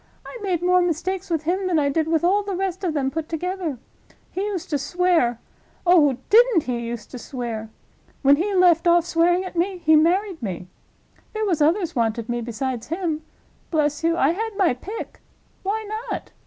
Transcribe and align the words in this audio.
I 0.25 0.35
made 0.41 0.63
more 0.63 0.81
mistakes 0.81 1.29
with 1.29 1.43
him 1.43 1.67
than 1.67 1.77
I 1.77 1.87
did 1.89 2.07
with 2.07 2.23
all 2.23 2.41
the 2.41 2.55
rest 2.55 2.83
of 2.83 2.95
them 2.95 3.11
put 3.11 3.29
together. 3.29 3.77
He 4.31 4.41
used 4.41 4.71
to 4.71 4.79
swear—oh, 4.79 6.17
didn't 6.27 6.63
he 6.63 6.79
use 6.79 7.05
to 7.05 7.19
swear! 7.19 7.69
When 8.23 8.37
he 8.37 8.55
left 8.55 8.87
off 8.87 9.05
swearing 9.05 9.45
at 9.45 9.55
me 9.55 9.77
he 9.77 9.95
married 9.95 10.41
me. 10.41 10.67
There 11.33 11.45
was 11.45 11.61
others 11.61 11.95
wanted 11.95 12.29
me 12.29 12.41
besides 12.41 12.87
him. 12.87 13.21
Bless 13.69 14.03
you, 14.03 14.17
I 14.17 14.31
had 14.31 14.57
my 14.57 14.73
pick. 14.73 15.21
Why 15.61 15.85
not? 16.09 16.31